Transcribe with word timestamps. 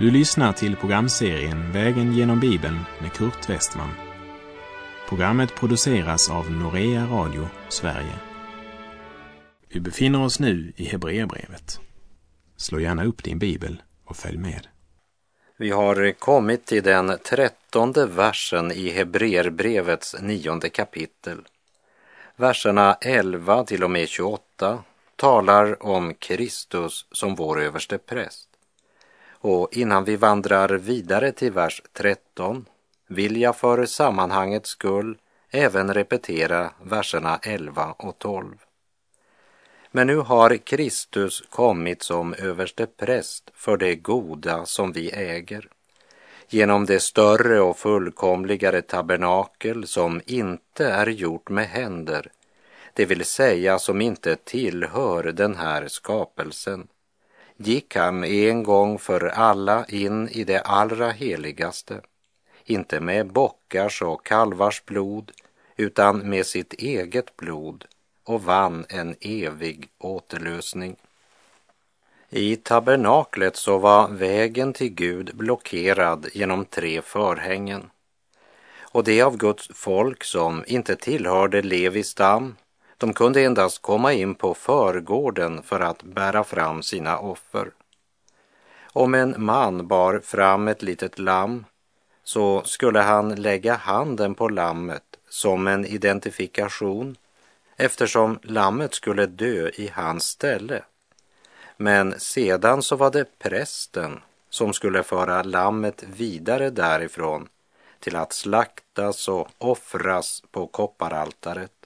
Du 0.00 0.10
lyssnar 0.10 0.52
till 0.52 0.76
programserien 0.76 1.72
Vägen 1.72 2.12
genom 2.12 2.40
Bibeln 2.40 2.78
med 3.00 3.12
Kurt 3.12 3.48
Westman. 3.48 3.90
Programmet 5.08 5.54
produceras 5.54 6.30
av 6.30 6.50
Norea 6.50 7.06
Radio 7.06 7.48
Sverige. 7.68 8.14
Vi 9.68 9.80
befinner 9.80 10.22
oss 10.22 10.40
nu 10.40 10.72
i 10.76 10.84
Hebreerbrevet. 10.84 11.80
Slå 12.56 12.80
gärna 12.80 13.04
upp 13.04 13.24
din 13.24 13.38
bibel 13.38 13.82
och 14.04 14.16
följ 14.16 14.38
med. 14.38 14.66
Vi 15.56 15.70
har 15.70 16.12
kommit 16.12 16.66
till 16.66 16.82
den 16.82 17.18
trettonde 17.18 18.06
versen 18.06 18.72
i 18.72 18.90
Hebreerbrevets 18.90 20.16
nionde 20.20 20.68
kapitel. 20.68 21.38
Verserna 22.36 22.94
11 23.00 23.64
till 23.64 23.84
och 23.84 23.90
med 23.90 24.08
28 24.08 24.82
talar 25.16 25.86
om 25.86 26.14
Kristus 26.14 27.06
som 27.12 27.34
vår 27.34 27.62
överste 27.62 27.98
präst. 27.98 28.49
Och 29.40 29.68
innan 29.72 30.04
vi 30.04 30.16
vandrar 30.16 30.68
vidare 30.68 31.32
till 31.32 31.52
vers 31.52 31.82
13 31.92 32.64
vill 33.08 33.40
jag 33.40 33.56
för 33.56 33.86
sammanhangets 33.86 34.70
skull 34.70 35.18
även 35.50 35.94
repetera 35.94 36.70
verserna 36.82 37.38
11 37.42 37.94
och 37.98 38.18
12. 38.18 38.54
Men 39.90 40.06
nu 40.06 40.16
har 40.16 40.56
Kristus 40.56 41.42
kommit 41.50 42.02
som 42.02 42.34
överste 42.34 42.86
präst 42.86 43.50
för 43.54 43.76
det 43.76 43.94
goda 43.94 44.66
som 44.66 44.92
vi 44.92 45.10
äger 45.10 45.68
genom 46.52 46.86
det 46.86 47.00
större 47.00 47.60
och 47.60 47.78
fullkomligare 47.78 48.82
tabernakel 48.82 49.86
som 49.86 50.20
inte 50.26 50.86
är 50.86 51.06
gjort 51.06 51.48
med 51.48 51.68
händer, 51.68 52.32
det 52.94 53.04
vill 53.04 53.24
säga 53.24 53.78
som 53.78 54.00
inte 54.00 54.36
tillhör 54.36 55.22
den 55.22 55.56
här 55.56 55.88
skapelsen, 55.88 56.88
gick 57.62 57.96
han 57.96 58.24
en 58.24 58.62
gång 58.62 58.98
för 58.98 59.26
alla 59.26 59.84
in 59.84 60.28
i 60.28 60.44
det 60.44 60.60
allra 60.60 61.10
heligaste, 61.10 62.00
inte 62.64 63.00
med 63.00 63.32
bockars 63.32 64.02
och 64.02 64.26
kalvars 64.26 64.84
blod, 64.84 65.32
utan 65.76 66.18
med 66.18 66.46
sitt 66.46 66.72
eget 66.72 67.36
blod 67.36 67.84
och 68.24 68.42
vann 68.42 68.84
en 68.88 69.16
evig 69.20 69.88
återlösning. 69.98 70.96
I 72.30 72.56
tabernaklet 72.56 73.56
så 73.56 73.78
var 73.78 74.08
vägen 74.08 74.72
till 74.72 74.94
Gud 74.94 75.36
blockerad 75.36 76.26
genom 76.32 76.64
tre 76.64 77.02
förhängen. 77.02 77.90
Och 78.80 79.04
det 79.04 79.22
av 79.22 79.36
Guds 79.36 79.68
folk 79.74 80.24
som 80.24 80.64
inte 80.66 80.96
tillhörde 80.96 81.62
Levis 81.62 82.08
stam, 82.08 82.56
de 83.00 83.12
kunde 83.12 83.42
endast 83.42 83.82
komma 83.82 84.12
in 84.12 84.34
på 84.34 84.54
förgården 84.54 85.62
för 85.62 85.80
att 85.80 86.02
bära 86.02 86.44
fram 86.44 86.82
sina 86.82 87.18
offer. 87.18 87.70
Om 88.92 89.14
en 89.14 89.34
man 89.38 89.86
bar 89.86 90.20
fram 90.24 90.68
ett 90.68 90.82
litet 90.82 91.18
lamm 91.18 91.64
så 92.24 92.62
skulle 92.64 93.00
han 93.00 93.34
lägga 93.34 93.74
handen 93.74 94.34
på 94.34 94.48
lammet 94.48 95.02
som 95.28 95.66
en 95.66 95.86
identifikation 95.86 97.16
eftersom 97.76 98.38
lammet 98.42 98.94
skulle 98.94 99.26
dö 99.26 99.68
i 99.68 99.90
hans 99.94 100.24
ställe. 100.24 100.82
Men 101.76 102.20
sedan 102.20 102.82
så 102.82 102.96
var 102.96 103.10
det 103.10 103.38
prästen 103.38 104.20
som 104.50 104.72
skulle 104.72 105.02
föra 105.02 105.42
lammet 105.42 106.04
vidare 106.16 106.70
därifrån 106.70 107.48
till 108.00 108.16
att 108.16 108.32
slaktas 108.32 109.28
och 109.28 109.48
offras 109.58 110.42
på 110.50 110.66
kopparaltaret. 110.66 111.79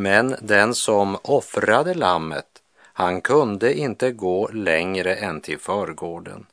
Men 0.00 0.36
den 0.40 0.74
som 0.74 1.18
offrade 1.22 1.94
lammet, 1.94 2.62
han 2.82 3.20
kunde 3.20 3.74
inte 3.74 4.12
gå 4.12 4.48
längre 4.48 5.14
än 5.14 5.40
till 5.40 5.58
förgården. 5.58 6.46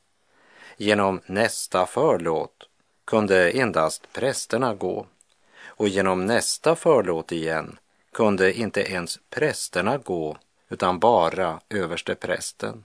Genom 0.78 1.22
nästa 1.26 1.86
förlåt 1.86 2.70
kunde 3.06 3.52
endast 3.52 4.14
prästerna 4.14 4.76
gå 4.76 5.06
och 5.66 5.88
genom 5.88 6.26
nästa 6.26 6.76
förlåt 6.76 7.32
igen 7.32 7.78
kunde 8.14 8.54
inte 8.54 8.92
ens 8.92 9.20
prästerna 9.30 9.98
gå 9.98 10.38
utan 10.70 11.00
bara 11.00 11.60
överste 11.70 12.16
prästen. 12.16 12.84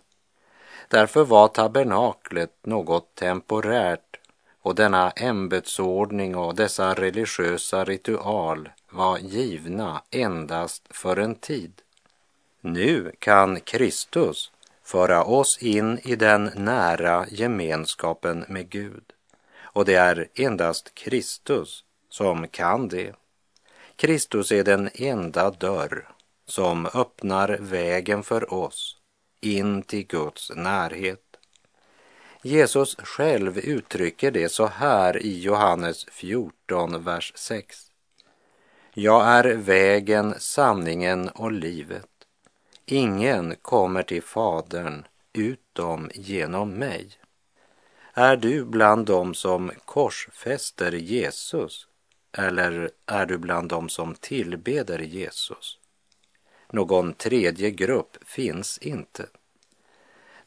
Därför 0.89 1.25
var 1.25 1.49
tabernaklet 1.49 2.67
något 2.67 3.15
temporärt 3.15 4.21
och 4.63 4.75
denna 4.75 5.11
ämbetsordning 5.11 6.37
och 6.37 6.55
dessa 6.55 6.95
religiösa 6.95 7.85
ritual 7.85 8.69
var 8.91 9.19
givna 9.19 10.03
endast 10.11 10.83
för 10.91 11.17
en 11.17 11.35
tid. 11.35 11.73
Nu 12.61 13.13
kan 13.19 13.61
Kristus 13.61 14.53
föra 14.83 15.25
oss 15.25 15.59
in 15.63 15.99
i 15.99 16.17
den 16.17 16.51
nära 16.55 17.27
gemenskapen 17.31 18.45
med 18.49 18.71
Gud 18.71 19.13
och 19.73 19.85
det 19.85 19.95
är 19.95 20.29
endast 20.35 20.95
Kristus 20.95 21.85
som 22.09 22.49
kan 22.49 22.89
det. 22.89 23.15
Kristus 23.97 24.53
är 24.53 24.65
den 24.65 24.91
enda 24.95 25.51
dörr 25.51 26.09
som 26.47 26.87
öppnar 26.87 27.59
vägen 27.61 28.23
för 28.23 28.55
oss 28.55 28.97
in 29.41 29.83
till 29.83 30.07
Guds 30.07 30.51
närhet. 30.57 31.37
Jesus 32.43 32.97
själv 32.97 33.59
uttrycker 33.59 34.31
det 34.31 34.49
så 34.49 34.67
här 34.67 35.23
i 35.23 35.41
Johannes 35.41 36.07
14, 36.11 37.05
vers 37.05 37.33
6. 37.37 37.90
Jag 38.95 39.27
är 39.27 39.55
vägen, 39.55 40.35
sanningen 40.39 41.29
och 41.29 41.53
livet. 41.53 42.09
Ingen 42.87 43.57
kommer 43.63 44.03
till 44.03 44.23
Fadern 44.23 45.05
utom 45.33 46.11
genom 46.15 46.71
mig. 46.71 47.11
Är 48.15 48.37
du 48.37 48.65
bland 48.65 49.07
dem 49.07 49.35
som 49.35 49.71
korsfäster 49.85 50.93
Jesus 50.93 51.87
eller 52.33 52.91
är 53.07 53.27
du 53.27 53.39
bland 53.39 53.69
dem 53.69 53.89
som 53.89 54.15
tillbeder 54.15 54.99
Jesus? 54.99 55.79
Någon 56.71 57.13
tredje 57.13 57.71
grupp 57.71 58.17
finns 58.27 58.79
inte. 58.79 59.27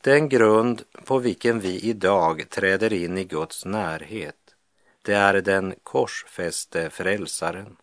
Den 0.02 0.30
grund 0.30 0.84
på 1.06 1.20
vilken 1.20 1.60
vi 1.60 1.80
idag 1.80 2.50
träder 2.50 2.94
in 2.94 3.18
i 3.18 3.24
Guds 3.24 3.66
närhet, 3.66 4.56
det 5.02 5.14
är 5.14 5.34
den 5.34 5.74
korsfäste 5.84 6.90
frälsaren 6.90 7.76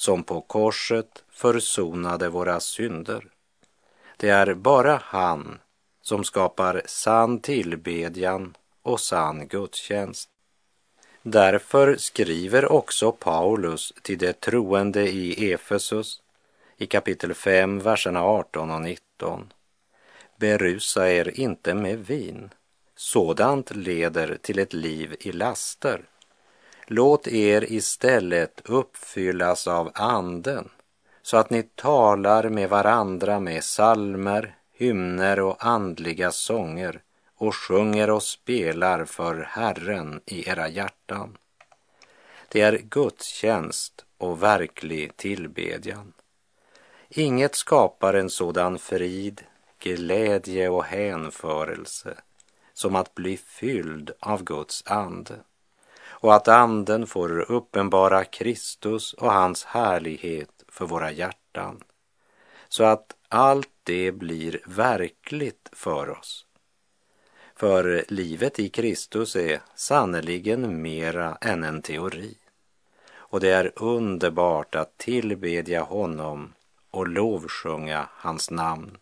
som 0.00 0.22
på 0.22 0.40
korset 0.40 1.24
försonade 1.30 2.28
våra 2.28 2.60
synder. 2.60 3.26
Det 4.16 4.28
är 4.28 4.54
bara 4.54 5.02
han 5.04 5.58
som 6.02 6.24
skapar 6.24 6.82
sann 6.86 7.40
tillbedjan 7.40 8.56
och 8.82 9.00
sann 9.00 9.48
gudstjänst. 9.48 10.28
Därför 11.22 11.96
skriver 11.96 12.72
också 12.72 13.12
Paulus 13.12 13.92
till 14.02 14.18
de 14.18 14.32
troende 14.32 15.08
i 15.08 15.52
Efesus 15.52 16.22
i 16.76 16.86
kapitel 16.86 17.34
5, 17.34 17.78
verserna 17.78 18.22
18 18.22 18.70
och 18.70 18.82
19. 18.82 19.52
Berusa 20.36 21.10
er 21.10 21.40
inte 21.40 21.74
med 21.74 22.06
vin. 22.06 22.50
Sådant 22.96 23.76
leder 23.76 24.38
till 24.42 24.58
ett 24.58 24.72
liv 24.72 25.16
i 25.20 25.32
laster. 25.32 26.02
Låt 26.92 27.26
er 27.26 27.72
istället 27.72 28.60
uppfyllas 28.64 29.66
av 29.68 29.90
anden 29.94 30.68
så 31.22 31.36
att 31.36 31.50
ni 31.50 31.62
talar 31.62 32.48
med 32.48 32.68
varandra 32.68 33.40
med 33.40 33.64
salmer, 33.64 34.54
hymner 34.72 35.40
och 35.40 35.66
andliga 35.66 36.30
sånger 36.32 37.02
och 37.36 37.54
sjunger 37.54 38.10
och 38.10 38.22
spelar 38.22 39.04
för 39.04 39.48
Herren 39.50 40.20
i 40.26 40.48
era 40.48 40.68
hjärtan. 40.68 41.36
Det 42.48 42.60
är 42.60 42.78
gudstjänst 42.78 44.04
och 44.18 44.42
verklig 44.42 45.16
tillbedjan. 45.16 46.12
Inget 47.08 47.54
skapar 47.54 48.14
en 48.14 48.30
sådan 48.30 48.78
frid, 48.78 49.40
glädje 49.78 50.68
och 50.68 50.84
hänförelse 50.84 52.14
som 52.72 52.96
att 52.96 53.14
bli 53.14 53.36
fylld 53.36 54.10
av 54.20 54.44
Guds 54.44 54.82
ande 54.86 55.36
och 56.20 56.34
att 56.34 56.48
anden 56.48 57.06
får 57.06 57.50
uppenbara 57.52 58.24
Kristus 58.24 59.12
och 59.12 59.32
hans 59.32 59.64
härlighet 59.64 60.64
för 60.68 60.86
våra 60.86 61.10
hjärtan 61.10 61.80
så 62.68 62.84
att 62.84 63.16
allt 63.28 63.70
det 63.82 64.12
blir 64.12 64.60
verkligt 64.66 65.68
för 65.72 66.10
oss. 66.10 66.46
För 67.56 68.04
livet 68.08 68.58
i 68.58 68.68
Kristus 68.68 69.36
är 69.36 69.60
sannerligen 69.74 70.82
mera 70.82 71.38
än 71.40 71.64
en 71.64 71.82
teori. 71.82 72.36
Och 73.12 73.40
det 73.40 73.50
är 73.50 73.72
underbart 73.76 74.74
att 74.74 74.98
tillbedja 74.98 75.82
honom 75.82 76.52
och 76.90 77.08
lovsjunga 77.08 78.08
hans 78.12 78.50
namn. 78.50 78.96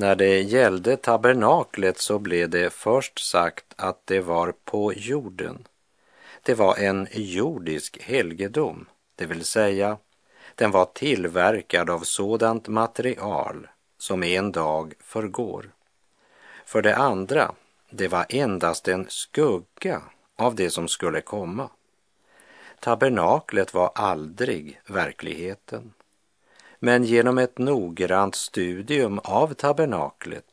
När 0.00 0.16
det 0.16 0.40
gällde 0.40 0.96
tabernaklet 0.96 1.98
så 1.98 2.18
blev 2.18 2.50
det 2.50 2.72
först 2.72 3.18
sagt 3.18 3.64
att 3.76 4.06
det 4.06 4.20
var 4.20 4.52
på 4.64 4.92
jorden. 4.92 5.66
Det 6.42 6.54
var 6.54 6.76
en 6.76 7.08
jordisk 7.12 8.02
helgedom, 8.02 8.86
det 9.14 9.26
vill 9.26 9.44
säga 9.44 9.98
den 10.54 10.70
var 10.70 10.84
tillverkad 10.84 11.90
av 11.90 12.00
sådant 12.00 12.68
material 12.68 13.68
som 13.98 14.22
en 14.22 14.52
dag 14.52 14.94
förgår. 15.00 15.70
För 16.64 16.82
det 16.82 16.96
andra, 16.96 17.52
det 17.90 18.08
var 18.08 18.26
endast 18.28 18.88
en 18.88 19.06
skugga 19.08 20.02
av 20.36 20.54
det 20.54 20.70
som 20.70 20.88
skulle 20.88 21.20
komma. 21.20 21.70
Tabernaklet 22.80 23.74
var 23.74 23.90
aldrig 23.94 24.80
verkligheten. 24.86 25.92
Men 26.82 27.04
genom 27.04 27.38
ett 27.38 27.58
noggrant 27.58 28.34
studium 28.34 29.18
av 29.18 29.54
tabernaklet 29.54 30.44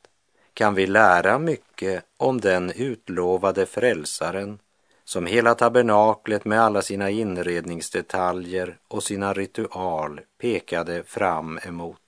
kan 0.53 0.75
vi 0.75 0.88
lära 0.88 1.39
mycket 1.39 2.03
om 2.18 2.41
den 2.41 2.71
utlovade 2.71 3.65
frälsaren 3.65 4.59
som 5.03 5.25
hela 5.25 5.56
tabernaklet 5.56 6.45
med 6.45 6.62
alla 6.62 6.81
sina 6.81 7.09
inredningsdetaljer 7.09 8.77
och 8.88 9.03
sina 9.03 9.33
ritual 9.33 10.21
pekade 10.38 11.03
fram 11.03 11.59
emot. 11.63 12.01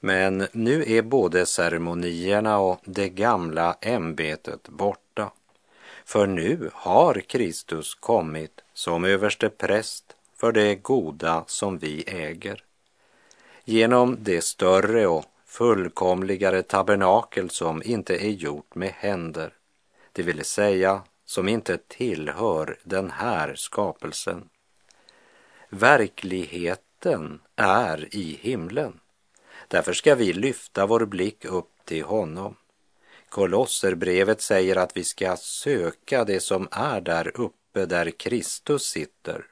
Men 0.00 0.46
nu 0.52 0.84
är 0.86 1.02
både 1.02 1.46
ceremonierna 1.46 2.58
och 2.58 2.80
det 2.84 3.08
gamla 3.08 3.76
ämbetet 3.80 4.68
borta. 4.68 5.32
För 6.04 6.26
nu 6.26 6.70
har 6.72 7.14
Kristus 7.14 7.94
kommit 7.94 8.60
som 8.74 9.04
överste 9.04 9.48
präst 9.48 10.16
för 10.36 10.52
det 10.52 10.74
goda 10.74 11.44
som 11.46 11.78
vi 11.78 12.04
äger. 12.06 12.64
Genom 13.64 14.16
det 14.20 14.44
större 14.44 15.06
och 15.06 15.24
fullkomligare 15.46 16.62
tabernakel 16.62 17.50
som 17.50 17.82
inte 17.82 18.16
är 18.16 18.30
gjort 18.30 18.74
med 18.74 18.90
händer, 18.90 19.54
det 20.12 20.22
vill 20.22 20.44
säga 20.44 21.02
som 21.24 21.48
inte 21.48 21.78
tillhör 21.88 22.78
den 22.84 23.10
här 23.10 23.54
skapelsen. 23.54 24.48
Verkligheten 25.68 27.40
är 27.56 28.14
i 28.14 28.38
himlen. 28.42 29.00
Därför 29.68 29.92
ska 29.92 30.14
vi 30.14 30.32
lyfta 30.32 30.86
vår 30.86 31.06
blick 31.06 31.44
upp 31.44 31.70
till 31.84 32.04
honom. 32.04 32.56
Kolosserbrevet 33.28 34.40
säger 34.40 34.76
att 34.76 34.96
vi 34.96 35.04
ska 35.04 35.36
söka 35.36 36.24
det 36.24 36.40
som 36.40 36.68
är 36.70 37.00
där 37.00 37.40
uppe 37.40 37.86
där 37.86 38.10
Kristus 38.10 38.82
sitter. 38.82 39.46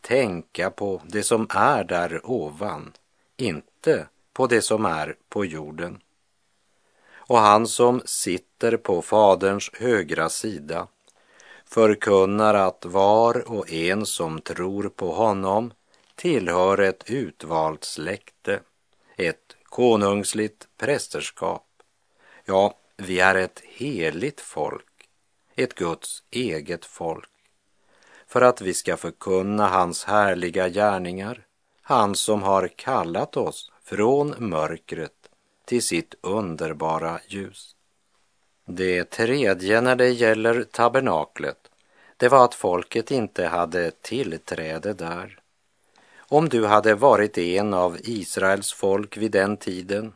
Tänka 0.00 0.70
på 0.70 1.02
det 1.04 1.22
som 1.22 1.46
är 1.50 1.84
där 1.84 2.20
ovan, 2.24 2.92
inte 3.36 4.08
på 4.32 4.46
det 4.46 4.62
som 4.62 4.84
är 4.84 5.16
på 5.28 5.44
jorden. 5.44 6.02
Och 7.08 7.38
han 7.38 7.66
som 7.66 8.02
sitter 8.04 8.76
på 8.76 9.02
Faderns 9.02 9.70
högra 9.74 10.28
sida 10.28 10.88
förkunnar 11.64 12.54
att 12.54 12.84
var 12.84 13.50
och 13.50 13.72
en 13.72 14.06
som 14.06 14.40
tror 14.40 14.88
på 14.88 15.12
honom 15.12 15.72
tillhör 16.14 16.78
ett 16.78 17.10
utvalt 17.10 17.84
släkte, 17.84 18.60
ett 19.16 19.56
konungsligt 19.64 20.68
prästerskap. 20.76 21.66
Ja, 22.44 22.78
vi 22.96 23.20
är 23.20 23.34
ett 23.34 23.62
heligt 23.64 24.40
folk, 24.40 25.08
ett 25.54 25.74
Guds 25.74 26.22
eget 26.30 26.84
folk, 26.84 27.30
för 28.26 28.40
att 28.40 28.60
vi 28.60 28.74
ska 28.74 28.96
förkunna 28.96 29.68
hans 29.68 30.04
härliga 30.04 30.68
gärningar, 30.68 31.45
han 31.88 32.14
som 32.14 32.42
har 32.42 32.68
kallat 32.68 33.36
oss 33.36 33.72
från 33.84 34.34
mörkret 34.38 35.30
till 35.64 35.82
sitt 35.82 36.14
underbara 36.20 37.20
ljus. 37.28 37.76
Det 38.64 39.04
tredje 39.04 39.80
när 39.80 39.96
det 39.96 40.08
gäller 40.08 40.62
tabernaklet, 40.62 41.70
det 42.16 42.28
var 42.28 42.44
att 42.44 42.54
folket 42.54 43.10
inte 43.10 43.46
hade 43.46 43.90
tillträde 43.90 44.92
där. 44.92 45.38
Om 46.16 46.48
du 46.48 46.66
hade 46.66 46.94
varit 46.94 47.38
en 47.38 47.74
av 47.74 47.98
Israels 48.00 48.72
folk 48.72 49.16
vid 49.16 49.30
den 49.30 49.56
tiden 49.56 50.12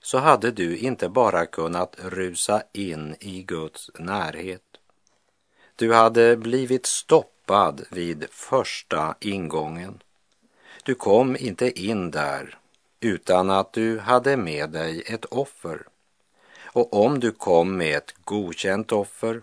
så 0.00 0.18
hade 0.18 0.50
du 0.50 0.78
inte 0.78 1.08
bara 1.08 1.46
kunnat 1.46 1.96
rusa 1.98 2.62
in 2.72 3.16
i 3.20 3.42
Guds 3.42 3.90
närhet. 3.98 4.62
Du 5.76 5.94
hade 5.94 6.36
blivit 6.36 6.86
stoppad 6.86 7.82
vid 7.90 8.26
första 8.30 9.14
ingången. 9.20 10.02
Du 10.84 10.94
kom 10.94 11.36
inte 11.36 11.80
in 11.80 12.10
där 12.10 12.58
utan 13.00 13.50
att 13.50 13.72
du 13.72 13.98
hade 13.98 14.36
med 14.36 14.70
dig 14.70 15.02
ett 15.06 15.24
offer. 15.24 15.86
Och 16.64 17.04
om 17.04 17.20
du 17.20 17.32
kom 17.32 17.76
med 17.76 17.96
ett 17.96 18.14
godkänt 18.24 18.92
offer 18.92 19.42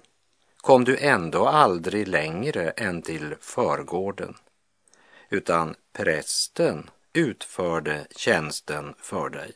kom 0.58 0.84
du 0.84 0.98
ändå 0.98 1.48
aldrig 1.48 2.08
längre 2.08 2.70
än 2.70 3.02
till 3.02 3.36
förgården, 3.42 4.36
utan 5.30 5.76
prästen 5.94 6.90
utförde 7.14 8.08
tjänsten 8.16 8.94
för 8.98 9.30
dig. 9.30 9.52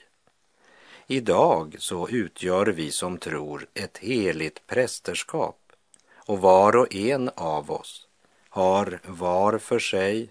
Idag 1.07 1.75
så 1.79 2.09
utgör 2.09 2.65
vi 2.65 2.91
som 2.91 3.17
tror 3.17 3.67
ett 3.73 3.97
heligt 3.97 4.67
prästerskap 4.67 5.59
och 6.15 6.41
var 6.41 6.75
och 6.75 6.95
en 6.95 7.29
av 7.35 7.71
oss 7.71 8.07
har 8.49 8.99
var 9.05 9.57
för 9.57 9.79
sig 9.79 10.29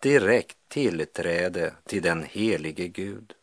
direkt 0.00 0.56
tillträde 0.68 1.74
till 1.86 2.02
den 2.02 2.24
helige 2.24 2.88
Gud. 2.88 3.34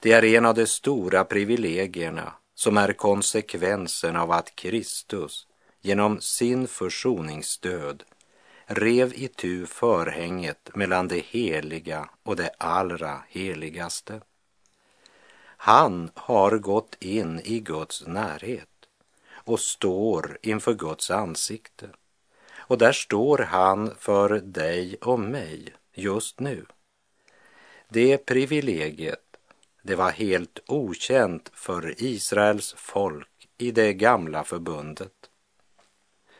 Det 0.00 0.12
är 0.12 0.24
en 0.24 0.46
av 0.46 0.54
de 0.54 0.66
stora 0.66 1.24
privilegierna 1.24 2.32
som 2.54 2.76
är 2.76 2.92
konsekvensen 2.92 4.16
av 4.16 4.32
att 4.32 4.56
Kristus 4.56 5.46
genom 5.80 6.20
sin 6.20 6.68
försoningsdöd 6.68 8.02
rev 8.66 9.12
itu 9.14 9.66
förhänget 9.66 10.70
mellan 10.74 11.08
det 11.08 11.18
heliga 11.18 12.10
och 12.22 12.36
det 12.36 12.50
allra 12.58 13.22
heligaste. 13.28 14.20
Han 15.56 16.10
har 16.14 16.58
gått 16.58 16.96
in 17.00 17.40
i 17.44 17.60
Guds 17.60 18.06
närhet 18.06 18.68
och 19.32 19.60
står 19.60 20.38
inför 20.42 20.74
Guds 20.74 21.10
ansikte. 21.10 21.88
Och 22.56 22.78
där 22.78 22.92
står 22.92 23.38
han 23.38 23.94
för 23.98 24.28
dig 24.28 24.96
och 25.00 25.20
mig 25.20 25.74
just 25.96 26.40
nu. 26.40 26.66
Det 27.88 28.18
privilegiet 28.18 29.26
det 29.82 29.94
var 29.94 30.10
helt 30.10 30.58
okänt 30.66 31.50
för 31.54 31.94
Israels 32.02 32.74
folk 32.78 33.48
i 33.58 33.70
det 33.70 33.92
gamla 33.92 34.44
förbundet. 34.44 35.12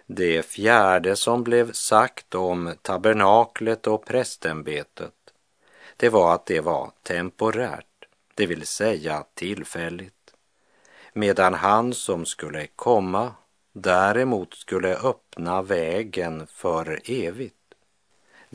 Det 0.07 0.43
fjärde 0.43 1.17
som 1.17 1.45
blev 1.45 1.73
sagt 1.73 2.35
om 2.35 2.75
tabernaklet 2.83 3.87
och 3.87 4.05
prästämbetet, 4.07 5.15
det 5.97 6.09
var 6.09 6.35
att 6.35 6.47
det 6.47 6.61
var 6.61 6.93
temporärt, 7.03 8.09
det 8.35 8.47
vill 8.47 8.67
säga 8.67 9.25
tillfälligt, 9.35 10.35
medan 11.13 11.55
han 11.55 11.95
som 11.95 12.27
skulle 12.27 12.67
komma 12.67 13.35
däremot 13.73 14.55
skulle 14.55 14.97
öppna 14.97 15.63
vägen 15.63 16.47
för 16.47 17.01
evigt. 17.05 17.66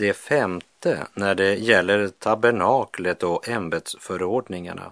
Det 0.02 0.14
femte 0.14 1.08
när 1.14 1.36
det 1.36 1.56
gäller 1.56 2.08
tabernaklet 2.08 3.24
och 3.24 3.50
ämbetsförordningarna, 3.50 4.92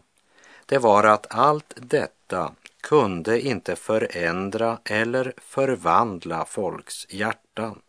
det 0.66 0.78
var 0.78 1.04
att 1.04 1.28
allt 1.30 1.74
detta 1.76 2.54
kunde 2.82 3.42
inte 3.42 3.76
förändra 3.76 4.80
eller 4.86 5.34
förvandla 5.38 6.46
folks 6.46 7.08
hjärtan. 7.10 7.82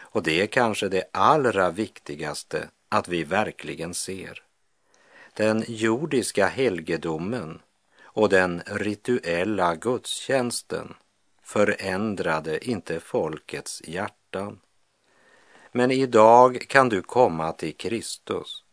Och 0.00 0.22
det 0.22 0.40
är 0.40 0.46
kanske 0.46 0.88
det 0.88 1.04
allra 1.12 1.70
viktigaste 1.70 2.68
att 2.88 3.08
vi 3.08 3.24
verkligen 3.24 3.94
ser. 3.94 4.42
Den 5.34 5.64
jordiska 5.68 6.46
helgedomen 6.46 7.60
och 8.02 8.28
den 8.28 8.62
rituella 8.66 9.74
gudstjänsten 9.74 10.94
förändrade 11.42 12.68
inte 12.68 13.00
folkets 13.00 13.82
hjärtan. 13.84 14.58
Men 15.72 15.90
idag 15.90 16.66
kan 16.68 16.88
du 16.88 17.02
komma 17.02 17.52
till 17.52 17.74
Kristus 17.74 18.64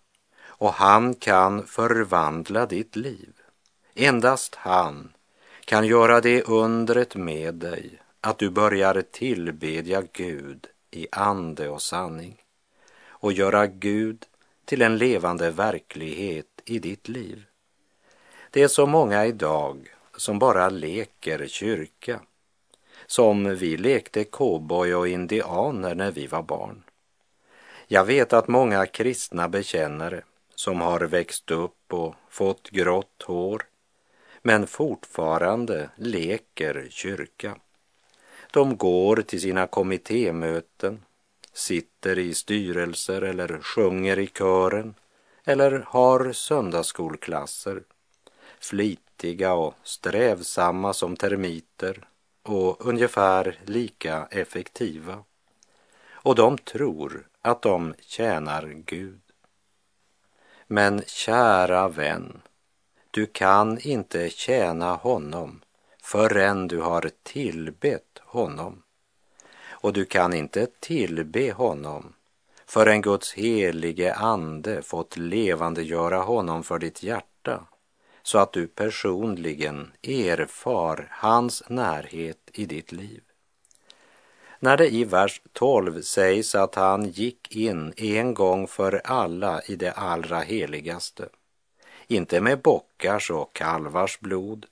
och 0.41 0.73
han 0.73 1.13
kan 1.13 1.65
förvandla 1.65 2.65
ditt 2.65 2.95
liv. 2.95 3.33
Endast 3.95 4.55
han 4.55 5.13
kan 5.65 5.87
göra 5.87 6.21
det 6.21 6.43
undret 6.43 7.15
med 7.15 7.55
dig 7.55 8.01
att 8.21 8.37
du 8.37 8.49
börjar 8.49 9.01
tillbedja 9.11 10.03
Gud 10.13 10.67
i 10.91 11.07
ande 11.11 11.69
och 11.69 11.81
sanning 11.81 12.41
och 13.07 13.33
göra 13.33 13.67
Gud 13.67 14.25
till 14.65 14.81
en 14.81 14.97
levande 14.97 15.51
verklighet 15.51 16.61
i 16.65 16.79
ditt 16.79 17.07
liv. 17.07 17.45
Det 18.51 18.61
är 18.61 18.67
så 18.67 18.85
många 18.85 19.25
idag 19.25 19.93
som 20.17 20.39
bara 20.39 20.69
leker 20.69 21.47
kyrka, 21.47 22.19
som 23.07 23.55
vi 23.55 23.77
lekte 23.77 24.23
cowboy 24.23 24.95
och 24.95 25.07
indianer 25.07 25.95
när 25.95 26.11
vi 26.11 26.27
var 26.27 26.43
barn. 26.43 26.83
Jag 27.91 28.05
vet 28.05 28.33
att 28.33 28.47
många 28.47 28.85
kristna 28.85 29.49
bekännare 29.49 30.21
som 30.55 30.81
har 30.81 30.99
växt 30.99 31.51
upp 31.51 31.93
och 31.93 32.15
fått 32.29 32.69
grått 32.69 33.23
hår 33.25 33.65
men 34.41 34.67
fortfarande 34.67 35.89
leker 35.95 36.87
kyrka. 36.89 37.55
De 38.51 38.77
går 38.77 39.15
till 39.15 39.41
sina 39.41 39.67
kommittémöten, 39.67 41.03
sitter 41.53 42.19
i 42.19 42.33
styrelser 42.33 43.21
eller 43.21 43.59
sjunger 43.61 44.19
i 44.19 44.27
kören 44.27 44.95
eller 45.43 45.85
har 45.87 46.31
söndagsskolklasser. 46.31 47.83
Flitiga 48.59 49.53
och 49.53 49.73
strävsamma 49.83 50.93
som 50.93 51.15
termiter 51.15 52.07
och 52.43 52.85
ungefär 52.85 53.59
lika 53.65 54.27
effektiva. 54.31 55.23
Och 56.11 56.35
de 56.35 56.57
tror 56.57 57.28
att 57.41 57.61
de 57.61 57.93
tjänar 57.99 58.73
Gud. 58.85 59.21
Men 60.67 61.01
kära 61.07 61.87
vän, 61.87 62.41
du 63.11 63.25
kan 63.25 63.79
inte 63.79 64.29
tjäna 64.29 64.95
honom 64.95 65.61
förrän 66.01 66.67
du 66.67 66.81
har 66.81 67.11
tillbett 67.23 68.19
honom. 68.21 68.83
Och 69.67 69.93
du 69.93 70.05
kan 70.05 70.33
inte 70.33 70.67
tillbe 70.79 71.51
honom 71.51 72.13
förrän 72.65 73.01
Guds 73.01 73.33
helige 73.33 74.13
ande 74.13 74.81
fått 74.81 75.17
levandegöra 75.17 76.17
honom 76.17 76.63
för 76.63 76.79
ditt 76.79 77.03
hjärta 77.03 77.67
så 78.23 78.37
att 78.37 78.53
du 78.53 78.67
personligen 78.67 79.91
erfar 80.03 81.07
hans 81.11 81.63
närhet 81.69 82.51
i 82.53 82.65
ditt 82.65 82.91
liv. 82.91 83.21
När 84.59 84.77
det 84.77 84.89
i 84.89 85.03
vers 85.03 85.41
12 85.53 86.01
sägs 86.01 86.55
att 86.55 86.75
han 86.75 87.09
gick 87.09 87.55
in 87.55 87.93
en 87.97 88.33
gång 88.33 88.67
för 88.67 89.01
alla 89.03 89.61
i 89.61 89.75
det 89.75 89.91
allra 89.91 90.39
heligaste, 90.39 91.29
inte 92.07 92.41
med 92.41 92.61
bockars 92.61 93.31
och 93.31 93.53
kalvars 93.53 94.19
blod, 94.19 94.65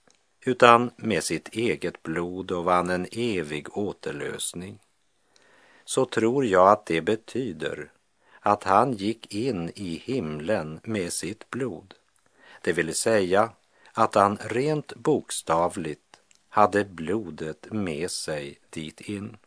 utan 0.46 0.92
med 0.96 1.24
sitt 1.24 1.50
eget 1.50 2.04
blod 2.04 2.52
och 2.52 2.64
vann 2.64 2.90
en 2.90 3.08
evig 3.12 3.78
återlösning, 3.78 4.80
så 5.86 6.06
tror 6.06 6.46
jag 6.46 6.70
att 6.70 6.86
det 6.86 7.02
betyder 7.02 7.92
att 8.40 8.64
han 8.64 8.94
gick 8.94 9.34
in 9.34 9.72
i 9.76 10.02
himlen 10.06 10.80
med 10.84 11.14
sitt 11.14 11.50
blod. 11.50 11.94
Det 12.62 12.74
vill 12.74 12.96
säga 12.96 13.50
att 13.94 14.16
han 14.16 14.38
rent 14.42 14.96
bokstavligt 14.96 16.02
hade 16.50 16.86
blodet 16.86 17.68
med 17.72 18.12
sig 18.12 18.60
dit 18.70 19.02
in. 19.02 19.38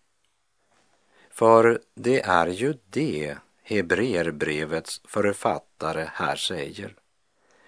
För 1.40 1.80
det 1.94 2.20
är 2.20 2.46
ju 2.46 2.74
det 2.90 3.36
Hebreerbrevets 3.62 5.00
författare 5.04 6.06
här 6.12 6.36
säger. 6.36 6.94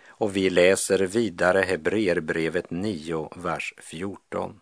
Och 0.09 0.37
vi 0.37 0.51
läser 0.51 0.99
vidare 0.99 1.61
Hebreerbrevet 1.61 2.71
9, 2.71 3.31
vers 3.37 3.75
14. 3.79 4.61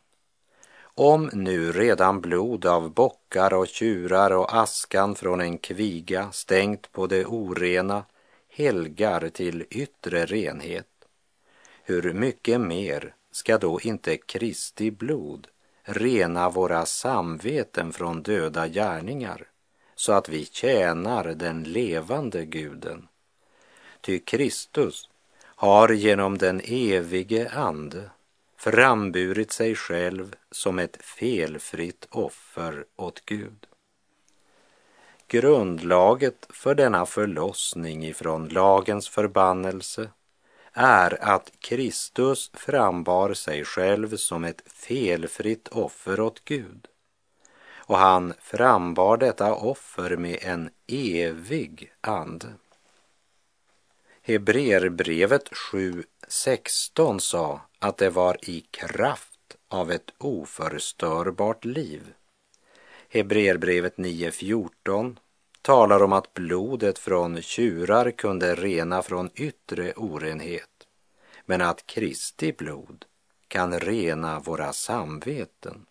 Om 0.82 1.30
nu 1.32 1.72
redan 1.72 2.20
blod 2.20 2.66
av 2.66 2.94
bockar 2.94 3.54
och 3.54 3.68
tjurar 3.68 4.30
och 4.30 4.56
askan 4.56 5.14
från 5.14 5.40
en 5.40 5.58
kviga 5.58 6.32
stängt 6.32 6.92
på 6.92 7.06
det 7.06 7.24
orena 7.26 8.04
helgar 8.48 9.28
till 9.28 9.66
yttre 9.70 10.26
renhet, 10.26 10.88
hur 11.82 12.12
mycket 12.12 12.60
mer 12.60 13.14
ska 13.30 13.58
då 13.58 13.80
inte 13.80 14.16
Kristi 14.16 14.90
blod 14.90 15.48
rena 15.82 16.50
våra 16.50 16.86
samveten 16.86 17.92
från 17.92 18.22
döda 18.22 18.68
gärningar 18.68 19.46
så 19.94 20.12
att 20.12 20.28
vi 20.28 20.44
tjänar 20.44 21.24
den 21.24 21.62
levande 21.62 22.44
guden. 22.44 23.08
Ty 24.00 24.18
Kristus 24.18 25.08
har 25.42 25.88
genom 25.88 26.38
den 26.38 26.60
evige 26.64 27.50
Ande 27.50 28.10
framburit 28.56 29.52
sig 29.52 29.74
själv 29.74 30.34
som 30.50 30.78
ett 30.78 30.96
felfritt 31.02 32.06
offer 32.10 32.84
åt 32.96 33.24
Gud. 33.24 33.66
Grundlaget 35.28 36.46
för 36.50 36.74
denna 36.74 37.06
förlossning 37.06 38.04
ifrån 38.04 38.48
lagens 38.48 39.08
förbannelse 39.08 40.10
är 40.72 41.24
att 41.24 41.52
Kristus 41.58 42.50
frambar 42.54 43.34
sig 43.34 43.64
själv 43.64 44.16
som 44.16 44.44
ett 44.44 44.62
felfritt 44.66 45.68
offer 45.68 46.20
åt 46.20 46.44
Gud. 46.44 46.86
Och 47.74 47.98
han 47.98 48.34
frambar 48.40 49.16
detta 49.16 49.54
offer 49.54 50.16
med 50.16 50.38
en 50.42 50.70
evig 50.86 51.92
ande. 52.00 52.46
Hebreerbrevet 54.22 55.50
7.16 55.50 57.18
sa 57.18 57.60
att 57.78 57.96
det 57.96 58.10
var 58.10 58.36
i 58.42 58.60
kraft 58.60 59.56
av 59.68 59.90
ett 59.90 60.10
oförstörbart 60.18 61.64
liv. 61.64 62.12
Hebreerbrevet 63.08 63.96
9.14 63.96 65.16
talar 65.62 66.02
om 66.02 66.12
att 66.12 66.34
blodet 66.34 66.98
från 66.98 67.42
tjurar 67.42 68.10
kunde 68.10 68.54
rena 68.54 69.02
från 69.02 69.30
yttre 69.34 69.92
orenhet, 69.92 70.86
men 71.46 71.60
att 71.60 71.86
Kristi 71.86 72.52
blod 72.52 73.04
kan 73.48 73.80
rena 73.80 74.40
våra 74.40 74.72
samveten. 74.72 75.86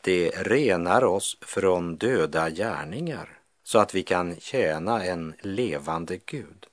Det 0.00 0.30
renar 0.30 1.04
oss 1.04 1.38
från 1.40 1.96
döda 1.96 2.50
gärningar 2.50 3.38
så 3.62 3.78
att 3.78 3.94
vi 3.94 4.02
kan 4.02 4.36
tjäna 4.40 5.04
en 5.04 5.34
levande 5.40 6.18
Gud. 6.26 6.66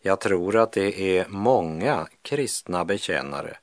Jag 0.00 0.20
tror 0.20 0.56
att 0.56 0.72
det 0.72 1.18
är 1.18 1.28
många 1.28 2.08
kristna 2.22 2.84
bekännare 2.84 3.56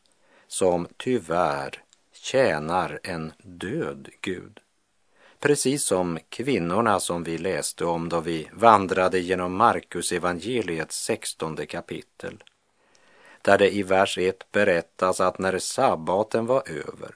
som 0.48 0.88
tyvärr 0.98 1.84
tjänar 2.12 3.00
en 3.04 3.34
död 3.44 4.10
Gud. 4.22 4.60
Precis 5.46 5.84
som 5.84 6.20
kvinnorna 6.30 7.00
som 7.00 7.24
vi 7.24 7.38
läste 7.38 7.86
om 7.86 8.10
då 8.10 8.20
vi 8.20 8.50
vandrade 8.54 9.20
genom 9.20 9.56
Markus 9.56 10.12
evangeliets 10.12 11.04
sextonde 11.04 11.66
kapitel. 11.66 12.44
Där 13.42 13.58
det 13.58 13.76
i 13.76 13.84
vers 13.84 14.18
1 14.18 14.52
berättas 14.52 15.20
att 15.20 15.40
när 15.40 15.60
sabbaten 15.60 16.46
var 16.46 16.70
över 16.70 17.16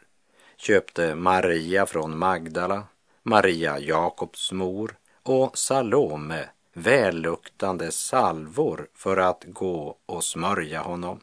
köpte 0.58 1.16
Maria 1.16 1.86
från 1.86 2.18
Magdala, 2.18 2.84
Maria 3.24 3.80
Jakobs 3.80 4.52
mor 4.52 4.98
och 5.24 5.58
Salome 5.58 6.50
välluktande 6.74 7.92
salvor 7.92 8.88
för 8.94 9.18
att 9.18 9.44
gå 9.48 9.98
och 10.06 10.24
smörja 10.24 10.82
honom. 10.82 11.20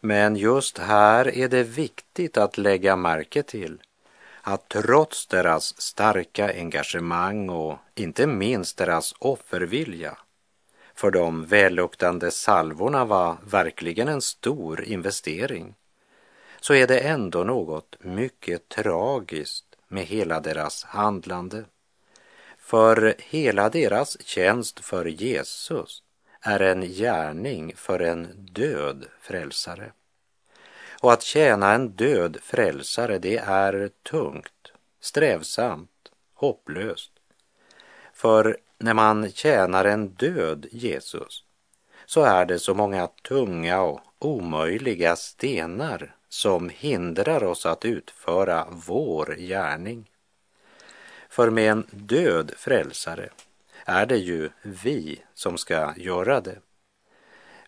Men 0.00 0.36
just 0.36 0.78
här 0.78 1.36
är 1.36 1.48
det 1.48 1.62
viktigt 1.62 2.36
att 2.36 2.58
lägga 2.58 2.96
märke 2.96 3.42
till 3.42 3.80
att 4.50 4.68
trots 4.68 5.26
deras 5.26 5.80
starka 5.80 6.52
engagemang 6.52 7.48
och 7.50 7.78
inte 7.94 8.26
minst 8.26 8.76
deras 8.76 9.14
offervilja, 9.18 10.18
för 10.94 11.10
de 11.10 11.44
välluktande 11.46 12.30
salvorna 12.30 13.04
var 13.04 13.36
verkligen 13.46 14.08
en 14.08 14.20
stor 14.20 14.84
investering, 14.84 15.74
så 16.60 16.74
är 16.74 16.86
det 16.86 16.98
ändå 16.98 17.44
något 17.44 17.96
mycket 18.00 18.68
tragiskt 18.68 19.64
med 19.88 20.04
hela 20.04 20.40
deras 20.40 20.84
handlande. 20.84 21.64
För 22.58 23.14
hela 23.18 23.68
deras 23.68 24.22
tjänst 24.22 24.80
för 24.80 25.04
Jesus 25.04 26.02
är 26.40 26.60
en 26.60 26.80
gärning 26.80 27.76
för 27.76 28.00
en 28.00 28.48
död 28.52 29.06
frälsare. 29.20 29.92
Och 31.00 31.12
att 31.12 31.22
tjäna 31.22 31.72
en 31.72 31.88
död 31.88 32.36
frälsare, 32.42 33.18
det 33.18 33.36
är 33.36 33.90
tungt, 34.10 34.72
strävsamt, 35.00 35.90
hopplöst. 36.34 37.12
För 38.14 38.56
när 38.78 38.94
man 38.94 39.30
tjänar 39.30 39.84
en 39.84 40.08
död 40.08 40.66
Jesus 40.70 41.44
så 42.06 42.22
är 42.22 42.46
det 42.46 42.58
så 42.58 42.74
många 42.74 43.06
tunga 43.06 43.82
och 43.82 44.00
omöjliga 44.18 45.16
stenar 45.16 46.14
som 46.28 46.68
hindrar 46.68 47.44
oss 47.44 47.66
att 47.66 47.84
utföra 47.84 48.66
vår 48.70 49.36
gärning. 49.38 50.10
För 51.28 51.50
med 51.50 51.70
en 51.70 51.86
död 51.90 52.52
frälsare 52.56 53.28
är 53.84 54.06
det 54.06 54.16
ju 54.16 54.50
vi 54.62 55.22
som 55.34 55.58
ska 55.58 55.94
göra 55.96 56.40
det. 56.40 56.58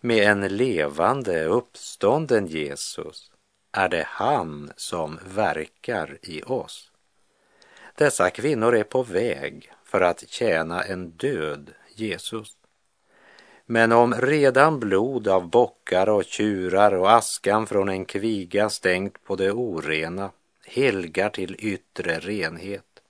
Med 0.05 0.29
en 0.29 0.57
levande, 0.57 1.45
uppstånden 1.45 2.47
Jesus 2.47 3.31
är 3.73 3.89
det 3.89 4.07
han 4.09 4.73
som 4.77 5.19
verkar 5.35 6.19
i 6.23 6.43
oss. 6.43 6.91
Dessa 7.95 8.31
kvinnor 8.31 8.75
är 8.75 8.85
på 8.85 9.03
väg 9.03 9.73
för 9.85 10.01
att 10.01 10.29
tjäna 10.29 10.83
en 10.83 11.11
död 11.11 11.71
Jesus. 11.95 12.57
Men 13.67 13.93
om 13.93 14.15
redan 14.15 14.81
blod 14.81 15.29
av 15.29 15.49
bockar 15.51 16.09
och 16.09 16.25
tjurar 16.25 16.95
och 16.95 17.13
askan 17.13 17.67
från 17.67 17.89
en 17.89 18.05
kviga 18.05 18.71
stängt 18.71 19.25
på 19.25 19.37
det 19.37 19.53
orena 19.53 20.31
helgar 20.67 21.31
till 21.31 21.57
yttre 21.59 22.19
renhet, 22.19 23.03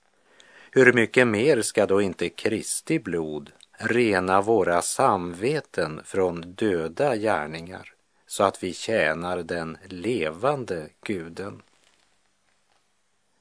hur 0.71 0.93
mycket 0.93 1.27
mer 1.27 1.61
ska 1.61 1.85
då 1.85 2.01
inte 2.01 2.29
Kristi 2.29 2.99
blod 2.99 3.51
rena 3.83 4.41
våra 4.41 4.81
samveten 4.81 6.01
från 6.05 6.41
döda 6.41 7.15
gärningar 7.15 7.93
så 8.27 8.43
att 8.43 8.63
vi 8.63 8.73
tjänar 8.73 9.37
den 9.37 9.77
levande 9.85 10.89
guden. 11.05 11.61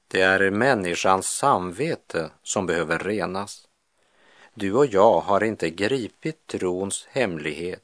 Det 0.09 0.21
är 0.21 0.51
människans 0.51 1.27
samvete 1.27 2.31
som 2.43 2.67
behöver 2.67 2.99
renas. 2.99 3.69
Du 4.55 4.73
och 4.73 4.87
jag 4.87 5.21
har 5.21 5.45
inte 5.45 5.71
gripit 5.71 6.47
trons 6.47 7.07
hemlighet 7.11 7.83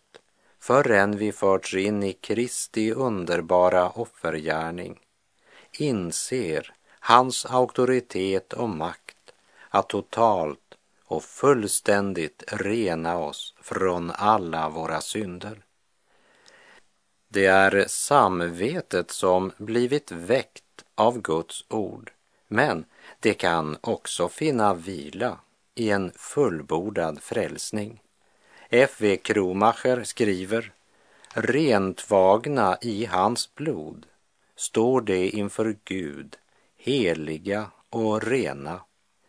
förrän 0.58 1.16
vi 1.16 1.32
förts 1.32 1.74
in 1.74 2.02
i 2.02 2.12
Kristi 2.12 2.92
underbara 2.92 3.90
offergärning, 3.90 4.98
inser 5.72 6.74
hans 7.00 7.46
auktoritet 7.46 8.52
och 8.52 8.68
makt 8.68 9.32
att 9.68 9.88
totalt 9.88 10.67
och 11.08 11.24
fullständigt 11.24 12.44
rena 12.46 13.18
oss 13.18 13.54
från 13.60 14.10
alla 14.10 14.68
våra 14.68 15.00
synder. 15.00 15.62
Det 17.28 17.46
är 17.46 17.84
samvetet 17.88 19.10
som 19.10 19.52
blivit 19.56 20.12
väckt 20.12 20.84
av 20.94 21.20
Guds 21.20 21.64
ord, 21.68 22.12
men 22.48 22.84
det 23.20 23.34
kan 23.34 23.76
också 23.80 24.28
finna 24.28 24.74
vila 24.74 25.38
i 25.74 25.90
en 25.90 26.12
fullbordad 26.16 27.22
frälsning. 27.22 28.02
F.V. 28.70 29.16
Kromacher 29.16 30.04
skriver 30.04 30.72
Rentvagna 31.34 32.78
i 32.80 33.04
hans 33.04 33.54
blod 33.54 34.06
står 34.58 35.00
det 35.00 35.28
inför 35.28 35.76
Gud 35.84 36.36
heliga 36.76 37.70
och 37.90 38.22
rena, 38.22 38.80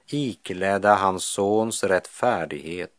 iklädda 0.10 0.96
hans 0.96 1.24
sons 1.24 1.84
rättfärdighet, 1.84 2.94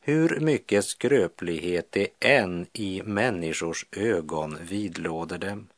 hur 0.00 0.40
mycket 0.40 0.84
skröplighet 0.84 1.92
det 1.92 2.08
än 2.20 2.66
i 2.72 3.02
människors 3.04 3.86
ögon 3.92 4.58
vidlåder 4.60 5.38
dem. 5.38 5.68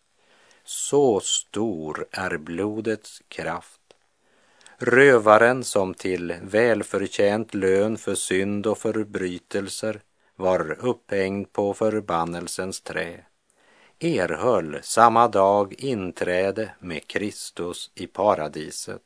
Så 0.65 1.21
stor 1.21 2.07
är 2.11 2.37
blodets 2.37 3.23
kraft. 3.29 3.81
Rövaren 4.79 5.65
som 5.65 5.95
till 5.95 6.35
välförtjänt 6.43 7.55
lön 7.55 7.99
för 7.99 8.15
synd 8.15 8.67
och 8.67 8.79
förbrytelser 8.79 10.01
var 10.37 10.77
upphängd 10.81 11.53
på 11.53 11.75
förbannelsens 11.75 12.81
trä 12.81 13.25
erhöll 14.03 14.79
samma 14.83 15.29
dag 15.29 15.75
inträde 15.79 16.71
med 16.79 17.07
Kristus 17.07 17.91
i 17.95 18.07
paradiset. 18.07 19.03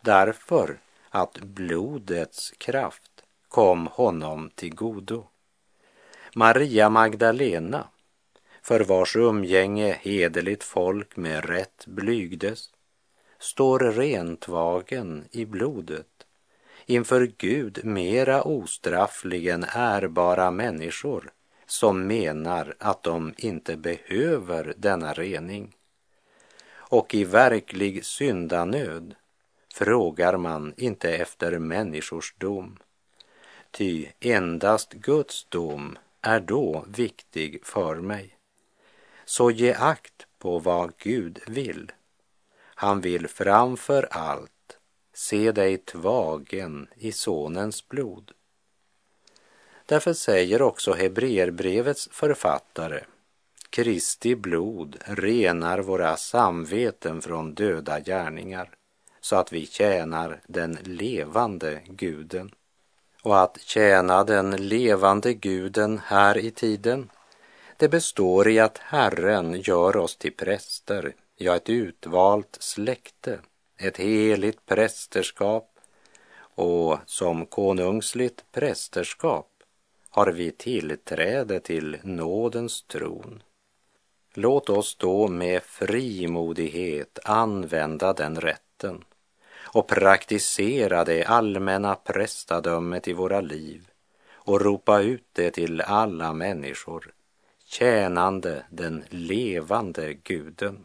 Därför 0.00 0.78
att 1.10 1.38
blodets 1.40 2.52
kraft 2.58 3.22
kom 3.48 3.86
honom 3.86 4.50
till 4.54 4.74
godo. 4.74 5.26
Maria 6.34 6.88
Magdalena, 6.88 7.88
för 8.62 8.80
vars 8.80 9.16
umgänge 9.16 9.98
hederligt 10.02 10.64
folk 10.64 11.16
med 11.16 11.44
rätt 11.44 11.84
blygdes, 11.86 12.70
står 13.38 13.78
rentvagen 13.78 15.24
i 15.30 15.44
blodet 15.44 16.06
inför 16.86 17.32
Gud 17.38 17.84
mera 17.84 18.42
ostraffligen 18.42 19.64
ärbara 19.68 20.50
människor 20.50 21.30
som 21.66 22.06
menar 22.06 22.74
att 22.78 23.02
de 23.02 23.34
inte 23.36 23.76
behöver 23.76 24.74
denna 24.76 25.12
rening. 25.12 25.76
Och 26.70 27.14
i 27.14 27.24
verklig 27.24 28.04
syndanöd 28.04 29.14
frågar 29.78 30.36
man 30.36 30.74
inte 30.76 31.10
efter 31.10 31.58
människors 31.58 32.34
dom. 32.38 32.78
Ty 33.70 34.06
endast 34.20 34.92
Guds 34.92 35.44
dom 35.44 35.98
är 36.22 36.40
då 36.40 36.84
viktig 36.88 37.60
för 37.64 37.96
mig. 37.96 38.38
Så 39.24 39.50
ge 39.50 39.72
akt 39.72 40.26
på 40.38 40.58
vad 40.58 40.92
Gud 40.96 41.40
vill. 41.46 41.92
Han 42.58 43.00
vill 43.00 43.28
framför 43.28 44.08
allt 44.10 44.78
se 45.12 45.52
dig 45.52 45.78
tvagen 45.78 46.88
i 46.96 47.12
Sonens 47.12 47.88
blod. 47.88 48.32
Därför 49.86 50.12
säger 50.12 50.62
också 50.62 50.92
Hebreerbrevets 50.92 52.08
författare 52.12 53.00
Kristi 53.70 54.36
blod 54.36 54.96
renar 55.04 55.78
våra 55.78 56.16
samveten 56.16 57.22
från 57.22 57.54
döda 57.54 58.00
gärningar 58.00 58.77
så 59.28 59.36
att 59.36 59.52
vi 59.52 59.66
tjänar 59.66 60.40
den 60.46 60.78
levande 60.82 61.80
guden. 61.86 62.50
Och 63.22 63.40
att 63.40 63.60
tjäna 63.60 64.24
den 64.24 64.68
levande 64.68 65.34
guden 65.34 66.00
här 66.04 66.38
i 66.38 66.50
tiden, 66.50 67.10
det 67.76 67.88
består 67.88 68.48
i 68.48 68.58
att 68.58 68.78
Herren 68.78 69.60
gör 69.60 69.96
oss 69.96 70.16
till 70.16 70.32
präster, 70.32 71.14
ja, 71.36 71.56
ett 71.56 71.68
utvalt 71.68 72.56
släkte, 72.60 73.38
ett 73.76 73.96
heligt 73.96 74.66
prästerskap 74.66 75.70
och 76.40 76.98
som 77.06 77.46
konungsligt 77.46 78.44
prästerskap 78.52 79.50
har 80.10 80.32
vi 80.32 80.50
tillträde 80.50 81.60
till 81.60 81.96
nådens 82.02 82.82
tron. 82.82 83.42
Låt 84.34 84.70
oss 84.70 84.96
då 84.96 85.28
med 85.28 85.62
frimodighet 85.62 87.18
använda 87.24 88.12
den 88.12 88.40
rätten 88.40 89.04
och 89.72 89.86
praktisera 89.86 91.04
det 91.04 91.24
allmänna 91.24 91.94
prästadömet 91.94 93.08
i 93.08 93.12
våra 93.12 93.40
liv 93.40 93.88
och 94.32 94.60
ropa 94.60 95.00
ut 95.00 95.24
det 95.32 95.50
till 95.50 95.80
alla 95.80 96.32
människor, 96.32 97.12
tjänande 97.64 98.64
den 98.70 99.04
levande 99.10 100.14
guden. 100.14 100.84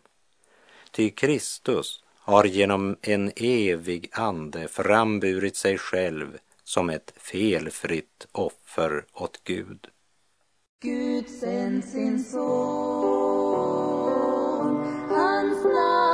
Ty 0.92 1.10
Kristus 1.10 2.04
har 2.16 2.46
genom 2.46 2.98
en 3.02 3.32
evig 3.36 4.10
ande 4.12 4.68
framburit 4.68 5.56
sig 5.56 5.78
själv 5.78 6.38
som 6.64 6.90
ett 6.90 7.14
felfritt 7.18 8.28
offer 8.32 9.06
åt 9.14 9.44
Gud. 9.44 9.88
Gud 10.82 11.30
sänd 11.30 11.86
sin 11.86 12.24
son, 12.24 13.54
hans 15.10 15.64
namn 15.64 16.13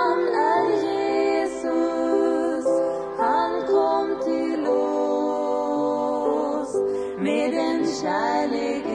oss 7.29 8.03
med 8.03 8.85
en 8.85 8.88